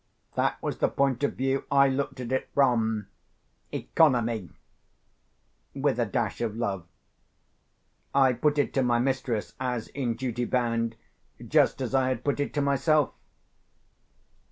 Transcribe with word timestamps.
That 0.33 0.59
was 0.63 0.79
the 0.79 0.87
point 0.89 1.23
of 1.23 1.33
view 1.35 1.65
I 1.71 1.87
looked 1.87 2.19
at 2.19 2.31
it 2.31 2.49
from. 2.55 3.05
Economy—with 3.71 4.55
a 5.99 6.07
dash 6.07 6.41
of 6.41 6.55
love. 6.57 6.87
I 8.11 8.33
put 8.33 8.57
it 8.57 8.73
to 8.73 8.81
my 8.81 8.97
mistress, 8.97 9.53
as 9.59 9.89
in 9.89 10.15
duty 10.15 10.45
bound, 10.45 10.95
just 11.47 11.81
as 11.83 11.93
I 11.93 12.07
had 12.07 12.23
put 12.23 12.39
it 12.39 12.51
to 12.55 12.61
myself. 12.61 13.13